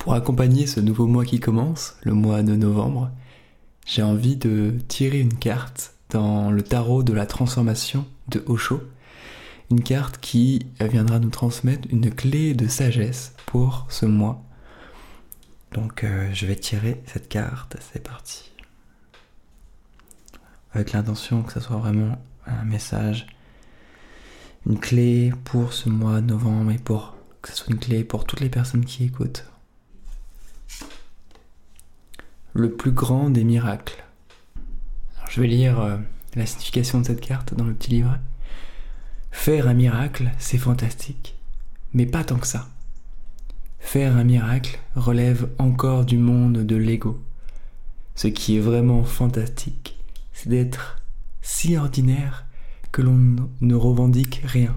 Pour 0.00 0.14
accompagner 0.14 0.66
ce 0.66 0.80
nouveau 0.80 1.06
mois 1.06 1.26
qui 1.26 1.40
commence, 1.40 1.94
le 2.04 2.14
mois 2.14 2.42
de 2.42 2.56
novembre, 2.56 3.10
j'ai 3.84 4.02
envie 4.02 4.34
de 4.34 4.78
tirer 4.88 5.20
une 5.20 5.36
carte 5.36 5.92
dans 6.08 6.50
le 6.50 6.62
tarot 6.62 7.02
de 7.02 7.12
la 7.12 7.26
transformation 7.26 8.06
de 8.28 8.42
Osho. 8.46 8.80
Une 9.70 9.82
carte 9.82 10.16
qui 10.18 10.64
viendra 10.80 11.18
nous 11.18 11.28
transmettre 11.28 11.86
une 11.90 12.10
clé 12.10 12.54
de 12.54 12.66
sagesse 12.66 13.34
pour 13.44 13.84
ce 13.90 14.06
mois. 14.06 14.42
Donc 15.72 16.02
euh, 16.02 16.30
je 16.32 16.46
vais 16.46 16.56
tirer 16.56 17.02
cette 17.04 17.28
carte, 17.28 17.76
c'est 17.92 18.02
parti. 18.02 18.50
Avec 20.72 20.92
l'intention 20.92 21.42
que 21.42 21.52
ce 21.52 21.60
soit 21.60 21.76
vraiment 21.76 22.16
un 22.46 22.64
message, 22.64 23.26
une 24.66 24.80
clé 24.80 25.34
pour 25.44 25.74
ce 25.74 25.90
mois 25.90 26.22
de 26.22 26.26
novembre 26.28 26.70
et 26.70 26.78
pour 26.78 27.16
que 27.42 27.50
ce 27.50 27.56
soit 27.56 27.74
une 27.74 27.78
clé 27.78 28.02
pour 28.02 28.24
toutes 28.24 28.40
les 28.40 28.48
personnes 28.48 28.86
qui 28.86 29.04
écoutent 29.04 29.44
le 32.52 32.70
plus 32.70 32.92
grand 32.92 33.30
des 33.30 33.44
miracles. 33.44 34.04
je 35.28 35.40
vais 35.40 35.46
lire 35.46 35.80
euh, 35.80 35.96
la 36.34 36.46
signification 36.46 37.00
de 37.00 37.06
cette 37.06 37.20
carte 37.20 37.54
dans 37.54 37.64
le 37.64 37.74
petit 37.74 37.90
livret. 37.90 38.20
Faire 39.30 39.68
un 39.68 39.74
miracle, 39.74 40.30
c'est 40.38 40.58
fantastique, 40.58 41.36
mais 41.92 42.06
pas 42.06 42.24
tant 42.24 42.38
que 42.38 42.46
ça. 42.46 42.68
Faire 43.78 44.16
un 44.16 44.24
miracle 44.24 44.78
relève 44.96 45.48
encore 45.58 46.04
du 46.04 46.18
monde 46.18 46.58
de 46.58 46.76
l'ego. 46.76 47.20
Ce 48.14 48.28
qui 48.28 48.56
est 48.56 48.60
vraiment 48.60 49.04
fantastique, 49.04 49.98
c'est 50.32 50.48
d'être 50.48 50.98
si 51.42 51.76
ordinaire 51.76 52.46
que 52.92 53.02
l'on 53.02 53.48
ne 53.60 53.74
revendique 53.74 54.42
rien. 54.44 54.74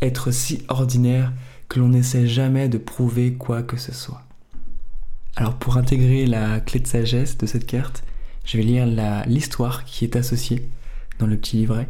Être 0.00 0.30
si 0.30 0.64
ordinaire 0.68 1.32
que 1.68 1.78
l'on 1.78 1.88
n'essaie 1.88 2.26
jamais 2.26 2.68
de 2.68 2.78
prouver 2.78 3.34
quoi 3.34 3.62
que 3.62 3.76
ce 3.76 3.92
soit. 3.92 4.22
Alors 5.38 5.54
pour 5.54 5.76
intégrer 5.76 6.26
la 6.26 6.58
clé 6.58 6.80
de 6.80 6.86
sagesse 6.88 7.38
de 7.38 7.46
cette 7.46 7.64
carte, 7.64 8.02
je 8.44 8.56
vais 8.56 8.64
lire 8.64 8.86
l'histoire 9.28 9.84
qui 9.84 10.04
est 10.04 10.16
associée 10.16 10.68
dans 11.20 11.28
le 11.28 11.36
petit 11.36 11.58
livret. 11.58 11.88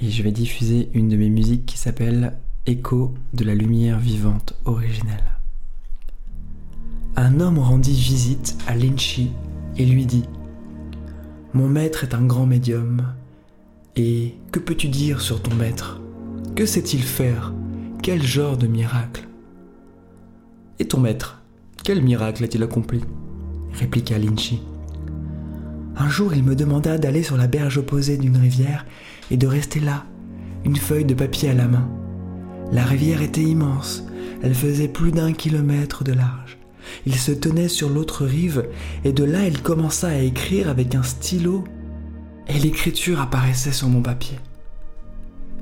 Et 0.00 0.08
je 0.08 0.22
vais 0.22 0.30
diffuser 0.30 0.88
une 0.94 1.08
de 1.08 1.16
mes 1.16 1.30
musiques 1.30 1.66
qui 1.66 1.76
s'appelle 1.76 2.36
Écho 2.66 3.12
de 3.32 3.42
la 3.42 3.56
lumière 3.56 3.98
vivante 3.98 4.54
originelle. 4.66 5.32
Un 7.16 7.40
homme 7.40 7.58
rendit 7.58 8.00
visite 8.00 8.56
à 8.68 8.76
Linchi 8.76 9.32
et 9.76 9.84
lui 9.84 10.06
dit 10.06 10.26
Mon 11.54 11.66
maître 11.66 12.04
est 12.04 12.14
un 12.14 12.24
grand 12.24 12.46
médium. 12.46 13.02
Et 13.96 14.36
que 14.52 14.60
peux-tu 14.60 14.86
dire 14.86 15.22
sur 15.22 15.42
ton 15.42 15.56
maître? 15.56 16.00
Que 16.54 16.66
sait-il 16.66 17.02
faire? 17.02 17.52
Quel 18.00 18.22
genre 18.22 18.56
de 18.56 18.68
miracle? 18.68 19.26
Et 20.78 20.86
ton 20.86 21.00
maître? 21.00 21.39
Quel 21.82 22.02
miracle 22.02 22.44
a-t-il 22.44 22.62
accompli 22.62 23.00
répliqua 23.72 24.18
Linchi. 24.18 24.60
Un 25.96 26.08
jour, 26.08 26.34
il 26.34 26.42
me 26.42 26.54
demanda 26.54 26.98
d'aller 26.98 27.22
sur 27.22 27.36
la 27.36 27.46
berge 27.46 27.78
opposée 27.78 28.16
d'une 28.16 28.36
rivière 28.36 28.86
et 29.30 29.36
de 29.36 29.46
rester 29.46 29.80
là, 29.80 30.04
une 30.64 30.76
feuille 30.76 31.04
de 31.04 31.14
papier 31.14 31.50
à 31.50 31.54
la 31.54 31.68
main. 31.68 31.88
La 32.72 32.84
rivière 32.84 33.22
était 33.22 33.42
immense, 33.42 34.04
elle 34.42 34.54
faisait 34.54 34.88
plus 34.88 35.12
d'un 35.12 35.32
kilomètre 35.32 36.04
de 36.04 36.12
large. 36.12 36.58
Il 37.06 37.14
se 37.14 37.32
tenait 37.32 37.68
sur 37.68 37.88
l'autre 37.88 38.24
rive 38.24 38.66
et 39.04 39.12
de 39.12 39.24
là 39.24 39.46
il 39.46 39.62
commença 39.62 40.08
à 40.08 40.18
écrire 40.18 40.68
avec 40.68 40.94
un 40.94 41.02
stylo 41.02 41.64
et 42.48 42.58
l'écriture 42.58 43.20
apparaissait 43.20 43.72
sur 43.72 43.88
mon 43.88 44.02
papier. 44.02 44.38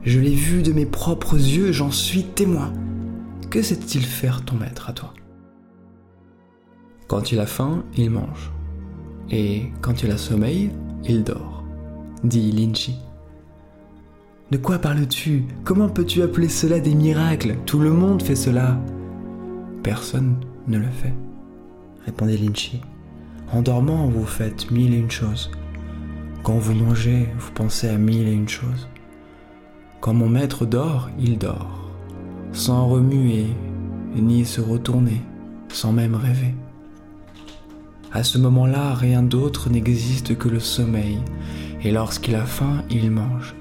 Je 0.04 0.20
l'ai 0.20 0.34
vu 0.34 0.62
de 0.62 0.72
mes 0.72 0.86
propres 0.86 1.36
yeux, 1.36 1.72
j'en 1.72 1.90
suis 1.90 2.24
témoin. 2.24 2.72
Que 3.50 3.62
sait-il 3.62 4.04
faire 4.04 4.44
ton 4.44 4.56
maître 4.56 4.88
à 4.88 4.92
toi? 4.92 5.12
Quand 7.08 7.32
il 7.32 7.40
a 7.40 7.46
faim, 7.46 7.82
il 7.96 8.10
mange. 8.10 8.52
Et 9.30 9.72
quand 9.80 10.02
il 10.02 10.10
a 10.10 10.18
sommeil, 10.18 10.70
il 11.04 11.24
dort, 11.24 11.64
dit 12.22 12.52
Linchi. 12.52 12.96
De 14.50 14.58
quoi 14.58 14.78
parles-tu? 14.78 15.44
Comment 15.64 15.88
peux-tu 15.88 16.22
appeler 16.22 16.48
cela 16.48 16.80
des 16.80 16.94
miracles? 16.94 17.56
Tout 17.66 17.80
le 17.80 17.92
monde 17.92 18.22
fait 18.22 18.36
cela. 18.36 18.78
Personne 19.82 20.36
ne 20.66 20.78
le 20.78 20.88
fait, 20.90 21.14
répondit 22.04 22.36
Linchi. 22.36 22.80
En 23.52 23.62
dormant, 23.62 24.08
vous 24.08 24.26
faites 24.26 24.70
mille 24.70 24.92
et 24.92 24.98
une 24.98 25.10
choses. 25.10 25.50
Quand 26.42 26.58
vous 26.58 26.74
mangez, 26.74 27.28
vous 27.38 27.52
pensez 27.52 27.88
à 27.88 27.96
mille 27.96 28.28
et 28.28 28.32
une 28.32 28.48
choses. 28.48 28.88
Quand 30.00 30.12
mon 30.12 30.28
maître 30.28 30.66
dort, 30.66 31.08
il 31.18 31.38
dort, 31.38 31.90
sans 32.52 32.86
remuer, 32.86 33.46
ni 34.14 34.44
se 34.44 34.60
retourner, 34.60 35.22
sans 35.68 35.92
même 35.92 36.14
rêver. 36.14 36.54
À 38.12 38.22
ce 38.22 38.38
moment-là, 38.38 38.94
rien 38.94 39.22
d'autre 39.22 39.68
n'existe 39.68 40.36
que 40.38 40.48
le 40.48 40.60
sommeil, 40.60 41.18
et 41.82 41.92
lorsqu'il 41.92 42.34
a 42.36 42.46
faim, 42.46 42.82
il 42.90 43.10
mange. 43.10 43.54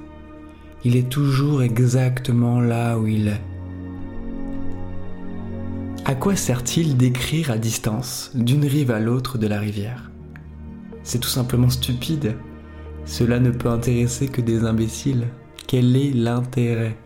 Il 0.86 0.96
est 0.96 1.10
toujours 1.10 1.64
exactement 1.64 2.62
là 2.62 2.98
où 2.98 3.08
il 3.08 3.28
est. 3.28 3.42
À 6.06 6.16
quoi 6.16 6.38
sert-il 6.38 6.96
d'écrire 6.96 7.52
à 7.52 7.58
distance, 7.58 8.32
d'une 8.34 8.66
rive 8.66 8.92
à 8.92 9.00
l'autre 9.02 9.38
de 9.38 9.48
la 9.48 9.60
rivière? 9.60 10.10
C'est 11.04 11.20
tout 11.20 11.28
simplement 11.28 11.70
stupide. 11.70 12.38
Cela 13.06 13.42
ne 13.42 13.52
peut 13.52 13.70
intéresser 13.70 14.28
que 14.28 14.40
des 14.40 14.64
imbéciles. 14.64 15.28
Quel 15.68 15.98
est 15.98 16.14
l'intérêt? 16.14 16.98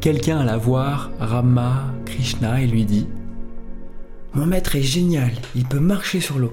Quelqu'un 0.00 0.38
alla 0.38 0.56
voir 0.56 1.12
Rama 1.20 1.84
Krishna 2.04 2.60
et 2.60 2.66
lui 2.66 2.84
dit 2.84 3.06
mon 4.34 4.46
maître 4.46 4.74
est 4.74 4.82
génial, 4.82 5.30
il 5.54 5.64
peut 5.64 5.78
marcher 5.78 6.20
sur 6.20 6.38
l'eau. 6.38 6.52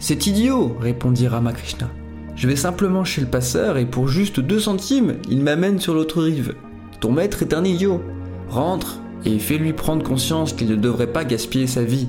C'est 0.00 0.26
idiot, 0.26 0.76
répondit 0.80 1.28
Ramakrishna. 1.28 1.88
Je 2.34 2.48
vais 2.48 2.56
simplement 2.56 3.04
chez 3.04 3.20
le 3.20 3.28
passeur 3.28 3.78
et 3.78 3.86
pour 3.86 4.08
juste 4.08 4.40
deux 4.40 4.58
centimes, 4.58 5.14
il 5.28 5.40
m'amène 5.40 5.78
sur 5.78 5.94
l'autre 5.94 6.20
rive. 6.20 6.54
Ton 6.98 7.12
maître 7.12 7.42
est 7.42 7.54
un 7.54 7.62
idiot. 7.64 8.02
Rentre 8.48 8.98
et 9.24 9.38
fais-lui 9.38 9.72
prendre 9.72 10.02
conscience 10.02 10.52
qu'il 10.52 10.68
ne 10.68 10.74
devrait 10.74 11.12
pas 11.12 11.24
gaspiller 11.24 11.68
sa 11.68 11.84
vie. 11.84 12.08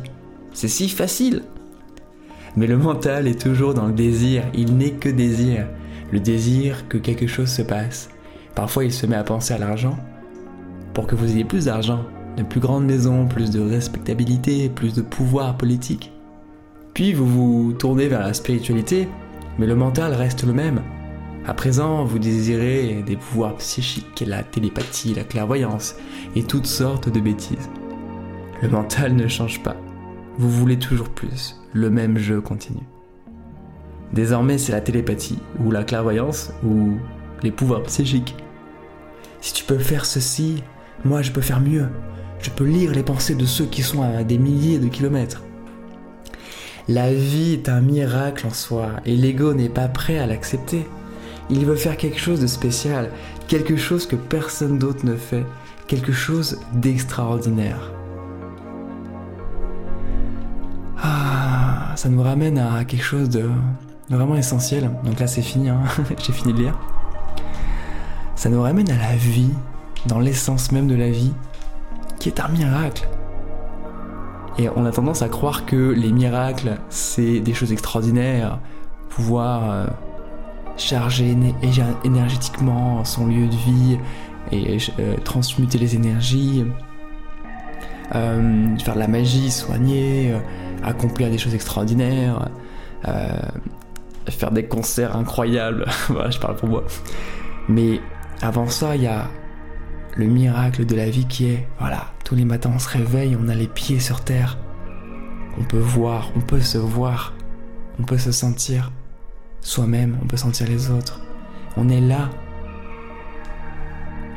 C'est 0.52 0.68
si 0.68 0.90
facile. 0.90 1.44
Mais 2.58 2.66
le 2.66 2.78
mental 2.78 3.28
est 3.28 3.40
toujours 3.40 3.76
dans 3.76 3.86
le 3.86 3.94
désir, 3.94 4.44
il 4.56 4.78
n'est 4.78 4.94
que 4.94 5.09
désir. 5.09 5.68
Le 6.12 6.20
désir 6.20 6.88
que 6.88 6.97
quelque 6.97 7.28
chose 7.28 7.50
se 7.50 7.62
passe. 7.62 8.09
Parfois 8.56 8.86
il 8.86 8.94
se 8.94 9.06
met 9.06 9.16
à 9.16 9.24
penser 9.24 9.53
à 9.53 9.59
l'argent 9.59 9.97
pour 10.96 11.06
que 11.06 11.16
vous 11.16 11.32
ayez 11.32 11.44
plus 11.44 11.66
d'argent 11.66 12.03
de 12.38 12.44
plus 12.44 12.59
grandes 12.59 12.85
maisons, 12.85 13.28
plus 13.28 13.51
de 13.51 13.62
respectabilité, 13.62 14.69
plus 14.69 14.94
de 14.94 15.01
pouvoir 15.01 15.57
politique. 15.57 16.12
Puis 16.94 17.13
vous 17.13 17.25
vous 17.25 17.73
tournez 17.73 18.07
vers 18.07 18.22
la 18.22 18.34
spiritualité, 18.34 19.07
mais 19.57 19.68
le 19.68 19.75
mental 19.75 20.13
reste 20.13 20.44
le 20.46 20.53
même. 20.53 20.81
À 21.46 21.53
présent, 21.53 22.03
vous 22.03 22.19
désirez 22.19 23.03
des 23.06 23.18
pouvoirs 23.18 23.56
psychiques, 23.57 24.23
la 24.25 24.44
télépathie, 24.44 25.13
la 25.13 25.23
clairvoyance 25.23 25.96
et 26.35 26.44
toutes 26.44 26.66
sortes 26.66 27.09
de 27.09 27.19
bêtises. 27.19 27.69
Le 28.62 28.69
mental 28.69 29.16
ne 29.16 29.28
change 29.28 29.62
pas. 29.62 29.75
Vous 30.38 30.50
voulez 30.50 30.79
toujours 30.79 31.09
plus. 31.09 31.62
Le 31.73 31.90
même 31.90 32.17
jeu 32.17 32.41
continue. 32.41 32.88
Désormais, 34.13 34.57
c'est 34.57 34.72
la 34.72 34.81
télépathie, 34.81 35.40
ou 35.63 35.72
la 35.72 35.84
clairvoyance, 35.84 36.53
ou 36.66 36.94
les 37.44 37.52
pouvoirs 37.52 37.84
psychiques. 37.84 38.35
Si 39.41 39.53
tu 39.53 39.66
peux 39.66 39.78
faire 39.78 40.06
ceci, 40.06 40.63
moi 41.04 41.22
je 41.22 41.32
peux 41.32 41.42
faire 41.42 41.60
mieux. 41.60 41.88
Je 42.40 42.50
peux 42.50 42.64
lire 42.64 42.92
les 42.92 43.04
pensées 43.04 43.36
de 43.36 43.46
ceux 43.46 43.66
qui 43.66 43.82
sont 43.82 44.02
à 44.02 44.24
des 44.24 44.38
milliers 44.38 44.80
de 44.80 44.88
kilomètres. 44.88 45.42
La 46.88 47.12
vie 47.12 47.54
est 47.54 47.70
un 47.70 47.82
miracle 47.82 48.46
en 48.46 48.52
soi 48.52 48.92
et 49.06 49.16
l'ego 49.16 49.54
n'est 49.54 49.70
pas 49.70 49.88
prêt 49.88 50.20
à 50.20 50.28
l'accepter. 50.28 50.86
Il 51.50 51.66
veut 51.66 51.76
faire 51.76 51.98
quelque 51.98 52.20
chose 52.20 52.40
de 52.40 52.48
spécial, 52.48 53.10
quelque 53.48 53.76
chose 53.76 54.06
que 54.06 54.16
personne 54.16 54.78
d'autre 54.78 55.06
ne 55.06 55.16
fait, 55.16 55.44
quelque 55.88 56.12
chose 56.12 56.60
d'extraordinaire. 56.74 57.92
Ah, 61.02 61.94
ça 61.96 62.09
nous 62.09 62.22
ramène 62.22 62.59
à 62.59 62.86
quelque 62.86 63.03
chose 63.03 63.30
de 63.30 63.50
vraiment 64.09 64.36
essentiel. 64.36 64.91
Donc 65.03 65.20
là 65.20 65.28
c'est 65.28 65.41
fini, 65.41 65.70
hein. 65.70 65.82
j'ai 66.20 66.34
fini 66.34 66.53
de 66.53 66.59
lire. 66.59 66.78
Ça 68.36 68.50
nous 68.50 68.62
ramène 68.62 68.90
à 68.91 68.98
la 68.98 69.16
vie, 69.16 69.52
dans 70.05 70.19
l'essence 70.19 70.72
même 70.72 70.87
de 70.87 70.96
la 70.96 71.09
vie, 71.09 71.34
qui 72.19 72.29
est 72.29 72.40
un 72.40 72.47
miracle. 72.49 73.07
Et 74.57 74.69
on 74.75 74.85
a 74.85 74.91
tendance 74.91 75.22
à 75.22 75.29
croire 75.29 75.66
que 75.66 75.91
les 75.91 76.11
miracles, 76.11 76.78
c'est 76.90 77.40
des 77.40 77.53
choses 77.53 77.72
extraordinaires, 77.73 78.59
pouvoir 79.09 79.69
euh, 79.69 79.87
charger 80.78 81.35
énergétiquement 82.03 83.03
son 83.03 83.28
lieu 83.28 83.47
de 83.47 83.55
vie 83.55 83.97
et 84.52 84.78
euh, 84.99 85.16
transmuter 85.23 85.78
les 85.78 85.96
énergies, 85.96 86.66
euh, 88.13 88.78
faire 88.78 88.93
de 88.93 88.99
la 88.99 89.07
magie, 89.07 89.52
soigner, 89.52 90.34
accomplir 90.84 91.29
des 91.29 91.37
choses 91.37 91.55
extraordinaires, 91.55 92.49
faire 94.29 94.52
des 94.52 94.66
concerts 94.66 95.17
incroyables. 95.17 95.85
voilà, 96.07 96.29
je 96.29 96.40
parle 96.40 96.55
pour 96.55 96.69
moi. 96.69 96.84
Mais 97.67 97.99
avant 98.41 98.67
ça, 98.67 98.96
il 98.96 99.03
y 99.03 99.07
a 99.07 99.28
le 100.16 100.26
miracle 100.26 100.85
de 100.85 100.96
la 100.96 101.09
vie 101.09 101.26
qui 101.26 101.47
est, 101.47 101.67
voilà, 101.79 102.12
tous 102.23 102.35
les 102.35 102.46
matins 102.46 102.72
on 102.73 102.79
se 102.79 102.90
réveille, 102.90 103.38
on 103.40 103.47
a 103.50 103.56
les 103.56 103.67
pieds 103.67 104.00
sur 104.00 104.22
terre, 104.22 104.58
on 105.59 105.64
peut 105.64 105.78
voir, 105.78 106.32
on 106.35 106.41
peut 106.41 106.62
se 106.62 106.78
voir, 106.78 107.34
on 108.00 108.03
peut 108.03 108.17
se 108.17 108.32
sentir 108.32 108.91
soi-même, 109.62 110.17
on 110.22 110.28
peut 110.28 110.38
sentir 110.38 110.67
les 110.67 110.90
autres. 110.91 111.22
On 111.78 111.90
est 111.90 112.02
là. 112.02 112.29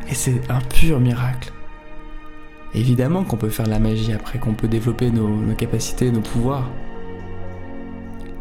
Et 0.09 0.15
c'est 0.15 0.41
un 0.51 0.61
pur 0.61 1.01
miracle. 1.01 1.53
Évidemment 2.75 3.25
qu'on 3.25 3.37
peut 3.37 3.51
faire 3.51 3.67
la 3.67 3.79
magie 3.79 4.13
après, 4.13 4.39
qu'on 4.39 4.55
peut 4.55 4.69
développer 4.69 5.11
nos, 5.11 5.55
capacités, 5.55 6.11
nos 6.11 6.21
pouvoirs. 6.21 6.69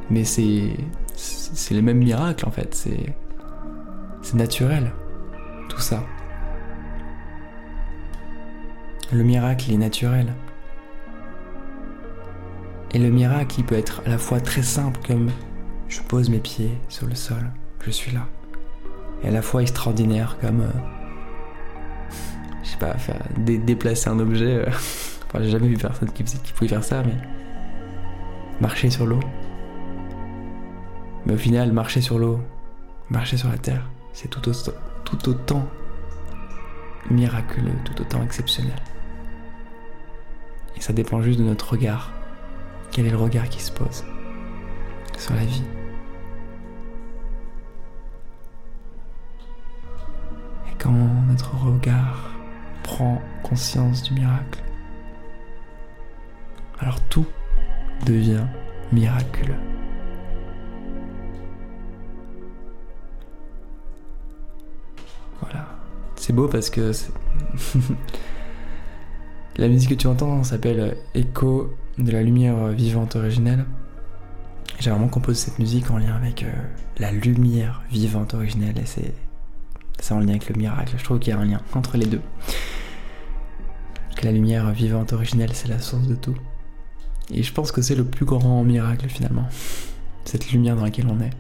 Mais 0.10 0.24
c'est. 0.24 0.72
Le 1.72 1.82
même 1.82 1.98
miracle 1.98 2.48
en 2.48 2.52
fait. 2.52 2.74
C'est 4.22 4.36
naturel. 4.36 4.92
Tout 5.70 5.80
ça. 5.80 6.04
Le 9.14 9.24
miracle 9.24 9.72
est 9.72 9.78
naturel. 9.78 10.34
Et 12.94 13.00
le 13.00 13.10
miracle, 13.10 13.64
peut 13.64 13.76
être 13.76 14.02
à 14.06 14.10
la 14.10 14.18
fois 14.18 14.42
très 14.42 14.64
simple 14.64 15.00
comme 15.08 15.30
je 15.88 16.02
pose 16.02 16.30
mes 16.30 16.40
pieds 16.40 16.72
sur 16.90 17.08
le 17.08 17.16
sol, 17.16 17.52
je 17.86 17.92
suis 17.92 18.12
là. 18.12 18.28
Et 19.24 19.30
à 19.30 19.32
la 19.32 19.42
fois 19.42 19.62
extraordinaire 19.62 20.38
comme... 20.42 20.62
Euh, 20.62 22.12
je 22.64 22.70
sais 22.70 22.78
pas, 22.78 22.96
déplacer 23.38 24.10
un 24.10 24.20
objet. 24.20 24.56
Euh, 24.56 24.66
enfin, 25.28 25.40
j'ai 25.42 25.52
jamais 25.52 25.68
vu 25.70 25.78
personne 25.78 26.12
qui, 26.12 26.24
qui 26.24 26.54
pouvait 26.54 26.70
faire 26.70 26.84
ça, 26.84 27.02
mais... 27.04 27.16
Marcher 28.60 28.90
sur 28.90 29.06
l'eau. 29.06 29.20
Mais 31.26 31.34
au 31.34 31.38
final, 31.38 31.72
marcher 31.72 32.02
sur 32.02 32.20
l'eau, 32.20 32.42
marcher 33.10 33.38
sur 33.38 33.50
la 33.50 33.58
terre, 33.58 33.90
c'est 34.12 34.30
tout, 34.30 34.42
tout 34.42 35.30
autant 35.30 35.66
miraculeux, 37.10 37.76
tout 37.86 38.02
autant 38.02 38.22
exceptionnel. 38.24 38.76
Et 40.78 40.82
ça 40.82 40.94
dépend 40.94 41.22
juste 41.22 41.40
de 41.40 41.44
notre 41.44 41.72
regard 41.72 42.12
quel 42.92 43.06
est 43.06 43.12
le 43.12 43.18
regard 43.18 43.50
qui 43.50 43.62
se 43.62 43.72
pose 43.72 44.06
sur 45.18 45.34
la 45.34 45.44
vie 45.46 45.64
Et 50.68 50.76
quand 50.78 50.92
notre 51.28 51.56
regard 51.56 52.32
prend 52.84 53.22
conscience 53.44 54.04
du 54.04 54.14
miracle, 54.14 54.64
alors 56.80 57.02
tout 57.10 57.26
devient 58.06 58.46
miraculeux. 58.92 59.56
Voilà. 65.42 65.68
C'est 66.16 66.34
beau 66.34 66.48
parce 66.48 66.70
que 66.70 66.92
la 69.58 69.68
musique 69.68 69.90
que 69.90 69.96
tu 69.96 70.08
entends 70.08 70.44
s'appelle 70.44 70.98
Echo 71.16 71.74
de 71.98 72.12
la 72.12 72.22
lumière 72.22 72.68
vivante 72.68 73.16
originelle. 73.16 73.66
J'ai 74.80 74.92
vraiment 74.92 75.08
composé 75.08 75.46
cette 75.46 75.58
musique 75.58 75.90
en 75.90 75.98
lien 75.98 76.16
avec 76.16 76.44
euh, 76.44 76.52
la 77.00 77.12
lumière 77.12 77.82
vivante 77.90 78.36
originelle 78.36 78.78
et 78.78 78.86
c'est 78.86 80.14
en 80.14 80.20
lien 80.20 80.30
avec 80.30 80.50
le 80.50 80.56
miracle. 80.56 80.94
Je 80.98 81.04
trouve 81.04 81.18
qu'il 81.18 81.34
y 81.34 81.36
a 81.36 81.40
un 81.40 81.46
lien 81.46 81.62
entre 81.74 81.98
les 81.98 82.06
deux. 82.06 82.22
Que 84.16 84.26
la 84.26 84.32
lumière 84.32 84.70
vivante 84.72 85.14
originelle, 85.14 85.52
c'est 85.54 85.68
la 85.68 85.80
source 85.80 86.08
de 86.08 86.16
tout. 86.16 86.38
Et 87.32 87.42
je 87.42 87.52
pense 87.52 87.72
que 87.72 87.82
c'est 87.82 87.96
le 87.96 88.06
plus 88.06 88.26
grand 88.26 88.64
miracle 88.64 89.10
finalement. 89.10 89.48
Cette 90.26 90.52
lumière 90.52 90.76
dans 90.76 90.84
laquelle 90.84 91.08
on 91.10 91.20
est. 91.20 91.32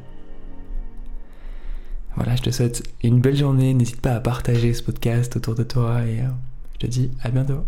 Voilà, 2.15 2.35
je 2.35 2.41
te 2.41 2.49
souhaite 2.49 2.81
une 3.03 3.21
belle 3.21 3.37
journée. 3.37 3.75
N'hésite 3.75 4.01
pas 4.01 4.15
à 4.15 4.19
partager 4.19 4.73
ce 4.73 4.81
podcast 4.81 5.35
autour 5.35 5.53
de 5.53 5.63
toi 5.63 6.01
et 6.01 6.21
euh, 6.21 6.29
je 6.73 6.79
te 6.79 6.87
dis 6.87 7.11
à 7.21 7.29
bientôt. 7.29 7.63